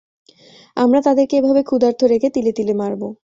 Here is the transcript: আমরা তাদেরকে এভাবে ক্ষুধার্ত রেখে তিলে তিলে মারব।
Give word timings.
আমরা 0.77 0.99
তাদেরকে 1.07 1.35
এভাবে 1.37 1.61
ক্ষুধার্ত 1.63 2.01
রেখে 2.03 2.29
তিলে 2.35 2.51
তিলে 2.57 2.73
মারব। 2.81 3.01